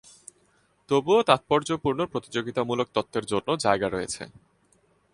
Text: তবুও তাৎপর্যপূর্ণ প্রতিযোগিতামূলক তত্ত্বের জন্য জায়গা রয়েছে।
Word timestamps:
তবুও 0.89 1.19
তাৎপর্যপূর্ণ 1.23 1.99
প্রতিযোগিতামূলক 2.05 2.87
তত্ত্বের 2.93 3.25
জন্য 3.25 3.49
জায়গা 3.57 3.87
রয়েছে। 3.89 4.23